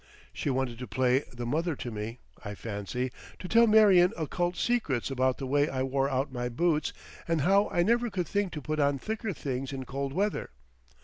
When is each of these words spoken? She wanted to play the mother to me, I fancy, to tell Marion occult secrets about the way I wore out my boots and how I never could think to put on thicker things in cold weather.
She 0.33 0.49
wanted 0.49 0.79
to 0.79 0.87
play 0.87 1.25
the 1.31 1.45
mother 1.45 1.75
to 1.75 1.91
me, 1.91 2.17
I 2.43 2.55
fancy, 2.55 3.11
to 3.37 3.47
tell 3.47 3.67
Marion 3.67 4.13
occult 4.17 4.57
secrets 4.57 5.11
about 5.11 5.37
the 5.37 5.45
way 5.45 5.69
I 5.69 5.83
wore 5.83 6.09
out 6.09 6.33
my 6.33 6.49
boots 6.49 6.91
and 7.27 7.41
how 7.41 7.69
I 7.69 7.83
never 7.83 8.09
could 8.09 8.27
think 8.27 8.51
to 8.53 8.63
put 8.63 8.79
on 8.79 8.97
thicker 8.97 9.31
things 9.31 9.71
in 9.71 9.85
cold 9.85 10.11
weather. 10.11 10.49